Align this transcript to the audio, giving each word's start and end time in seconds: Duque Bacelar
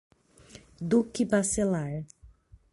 Duque 0.81 1.25
Bacelar 1.29 2.01